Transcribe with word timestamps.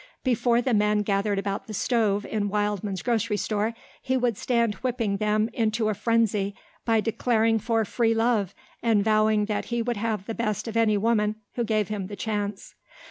Before 0.23 0.63
the 0.63 0.73
men 0.73 1.03
gathered 1.03 1.37
about 1.37 1.67
the 1.67 1.75
stove 1.75 2.25
in 2.25 2.49
Wildman's 2.49 3.03
grocery 3.03 3.37
store 3.37 3.75
he 4.01 4.17
would 4.17 4.35
stand 4.35 4.73
whipping 4.81 5.17
them 5.17 5.47
into 5.53 5.89
a 5.89 5.93
frenzy 5.93 6.55
by 6.85 7.01
declaring 7.01 7.59
for 7.59 7.85
free 7.85 8.15
love, 8.15 8.55
and 8.81 9.03
vowing 9.03 9.45
that 9.45 9.65
he 9.65 9.83
would 9.83 9.97
have 9.97 10.25
the 10.25 10.33
best 10.33 10.67
of 10.67 10.75
any 10.75 10.97
woman 10.97 11.35
who 11.53 11.63
gave 11.63 11.89
him 11.89 12.07
the 12.07 12.15
chance. 12.15 12.73